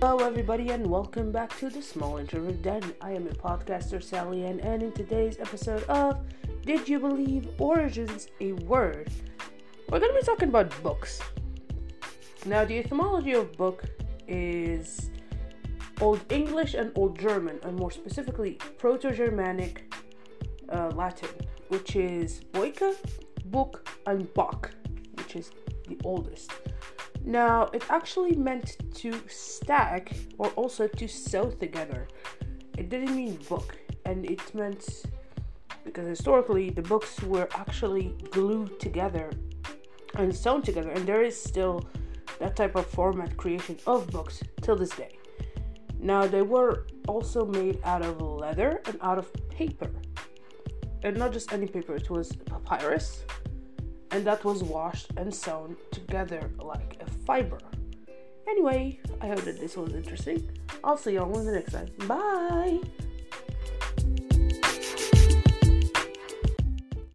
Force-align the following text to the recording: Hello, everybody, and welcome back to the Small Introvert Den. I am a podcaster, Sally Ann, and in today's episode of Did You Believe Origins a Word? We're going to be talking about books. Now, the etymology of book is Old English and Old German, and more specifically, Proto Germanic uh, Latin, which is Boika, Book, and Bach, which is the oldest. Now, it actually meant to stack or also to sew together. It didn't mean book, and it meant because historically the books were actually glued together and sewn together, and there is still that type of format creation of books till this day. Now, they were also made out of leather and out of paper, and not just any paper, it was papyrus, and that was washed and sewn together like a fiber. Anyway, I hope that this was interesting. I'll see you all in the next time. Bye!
Hello, 0.00 0.24
everybody, 0.24 0.70
and 0.70 0.86
welcome 0.86 1.32
back 1.32 1.58
to 1.58 1.68
the 1.68 1.82
Small 1.82 2.18
Introvert 2.18 2.62
Den. 2.62 2.94
I 3.00 3.10
am 3.10 3.26
a 3.26 3.30
podcaster, 3.30 4.00
Sally 4.00 4.44
Ann, 4.44 4.60
and 4.60 4.80
in 4.80 4.92
today's 4.92 5.40
episode 5.40 5.82
of 5.88 6.20
Did 6.64 6.88
You 6.88 7.00
Believe 7.00 7.48
Origins 7.58 8.28
a 8.40 8.52
Word? 8.52 9.10
We're 9.88 9.98
going 9.98 10.12
to 10.12 10.20
be 10.20 10.24
talking 10.24 10.50
about 10.50 10.70
books. 10.84 11.20
Now, 12.46 12.64
the 12.64 12.78
etymology 12.78 13.32
of 13.32 13.52
book 13.54 13.86
is 14.28 15.10
Old 16.00 16.24
English 16.32 16.74
and 16.74 16.92
Old 16.94 17.18
German, 17.18 17.58
and 17.64 17.76
more 17.76 17.90
specifically, 17.90 18.52
Proto 18.78 19.10
Germanic 19.10 19.92
uh, 20.68 20.92
Latin, 20.94 21.30
which 21.70 21.96
is 21.96 22.42
Boika, 22.52 22.94
Book, 23.46 23.90
and 24.06 24.32
Bach, 24.32 24.70
which 25.14 25.34
is 25.34 25.50
the 25.88 25.98
oldest. 26.04 26.52
Now, 27.24 27.64
it 27.74 27.82
actually 27.90 28.34
meant 28.34 28.76
to 28.96 29.20
stack 29.28 30.12
or 30.38 30.48
also 30.50 30.88
to 30.88 31.08
sew 31.08 31.50
together. 31.50 32.08
It 32.76 32.88
didn't 32.88 33.14
mean 33.14 33.36
book, 33.48 33.76
and 34.04 34.24
it 34.30 34.54
meant 34.54 35.04
because 35.84 36.06
historically 36.06 36.70
the 36.70 36.82
books 36.82 37.20
were 37.22 37.48
actually 37.54 38.14
glued 38.30 38.78
together 38.80 39.30
and 40.14 40.34
sewn 40.34 40.62
together, 40.62 40.90
and 40.90 41.06
there 41.06 41.22
is 41.22 41.40
still 41.40 41.86
that 42.38 42.56
type 42.56 42.76
of 42.76 42.86
format 42.86 43.36
creation 43.36 43.76
of 43.86 44.06
books 44.10 44.42
till 44.62 44.76
this 44.76 44.90
day. 44.90 45.18
Now, 45.98 46.26
they 46.26 46.42
were 46.42 46.86
also 47.08 47.44
made 47.44 47.80
out 47.84 48.02
of 48.02 48.20
leather 48.20 48.80
and 48.86 48.98
out 49.02 49.18
of 49.18 49.32
paper, 49.48 49.90
and 51.02 51.16
not 51.16 51.32
just 51.32 51.52
any 51.52 51.66
paper, 51.66 51.94
it 51.94 52.08
was 52.10 52.32
papyrus, 52.36 53.24
and 54.10 54.24
that 54.26 54.44
was 54.44 54.62
washed 54.62 55.10
and 55.16 55.34
sewn 55.34 55.76
together 55.90 56.50
like 56.58 56.96
a 57.00 57.10
fiber. 57.26 57.58
Anyway, 58.48 58.98
I 59.20 59.28
hope 59.28 59.42
that 59.42 59.60
this 59.60 59.76
was 59.76 59.92
interesting. 59.92 60.48
I'll 60.82 60.96
see 60.96 61.12
you 61.12 61.20
all 61.20 61.38
in 61.38 61.46
the 61.46 61.52
next 61.52 61.72
time. 61.72 61.88
Bye! 62.06 62.80